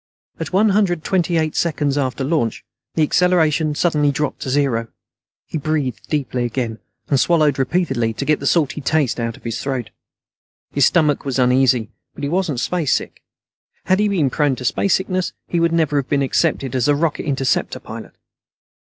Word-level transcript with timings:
At 0.39 0.51
one 0.51 0.69
hundred 0.69 1.03
twenty 1.03 1.37
eight 1.37 1.55
seconds 1.55 1.95
after 1.95 2.23
launch, 2.23 2.65
the 2.95 3.03
acceleration 3.03 3.75
suddenly 3.75 4.09
dropped 4.09 4.39
to 4.39 4.49
zero. 4.49 4.87
He 5.45 5.59
breathed 5.59 6.09
deeply 6.09 6.43
again, 6.43 6.79
and 7.09 7.19
swallowed 7.19 7.59
repeatedly 7.59 8.11
to 8.13 8.25
get 8.25 8.39
the 8.39 8.47
salty 8.47 8.81
taste 8.81 9.19
out 9.19 9.37
of 9.37 9.43
his 9.43 9.61
throat. 9.61 9.91
His 10.71 10.87
stomach 10.87 11.23
was 11.23 11.37
uneasy, 11.37 11.91
but 12.15 12.23
he 12.23 12.29
wasn't 12.29 12.59
spacesick. 12.59 13.21
Had 13.85 13.99
he 13.99 14.07
been 14.07 14.31
prone 14.31 14.55
to 14.55 14.65
spacesickness, 14.65 15.33
he 15.47 15.59
would 15.59 15.71
never 15.71 15.97
have 15.97 16.09
been 16.09 16.23
accepted 16.23 16.73
as 16.75 16.87
a 16.87 16.95
Rocket 16.95 17.27
Interceptor 17.27 17.79
pilot. 17.79 18.15